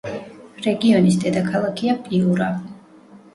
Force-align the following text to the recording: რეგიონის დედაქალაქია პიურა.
რეგიონის 0.67 1.17
დედაქალაქია 1.25 1.97
პიურა. 2.09 2.49